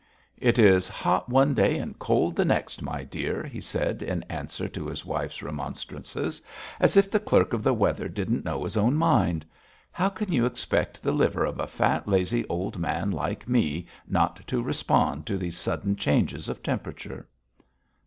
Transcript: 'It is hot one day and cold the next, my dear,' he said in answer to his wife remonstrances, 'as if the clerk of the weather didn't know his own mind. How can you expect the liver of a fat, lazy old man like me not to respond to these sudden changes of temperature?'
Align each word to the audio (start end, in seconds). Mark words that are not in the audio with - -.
'It 0.39 0.57
is 0.57 0.87
hot 0.87 1.29
one 1.29 1.53
day 1.53 1.77
and 1.77 1.99
cold 1.99 2.35
the 2.35 2.43
next, 2.43 2.81
my 2.81 3.03
dear,' 3.03 3.43
he 3.45 3.61
said 3.61 4.01
in 4.01 4.23
answer 4.31 4.67
to 4.67 4.87
his 4.87 5.05
wife 5.05 5.43
remonstrances, 5.43 6.41
'as 6.79 6.97
if 6.97 7.11
the 7.11 7.19
clerk 7.19 7.53
of 7.53 7.61
the 7.61 7.71
weather 7.75 8.09
didn't 8.09 8.43
know 8.43 8.63
his 8.63 8.75
own 8.75 8.95
mind. 8.95 9.45
How 9.91 10.09
can 10.09 10.31
you 10.31 10.47
expect 10.47 11.03
the 11.03 11.11
liver 11.11 11.45
of 11.45 11.59
a 11.59 11.67
fat, 11.67 12.07
lazy 12.07 12.47
old 12.47 12.79
man 12.79 13.11
like 13.11 13.47
me 13.47 13.85
not 14.07 14.37
to 14.47 14.63
respond 14.63 15.27
to 15.27 15.37
these 15.37 15.55
sudden 15.59 15.95
changes 15.95 16.49
of 16.49 16.63
temperature?' 16.63 17.27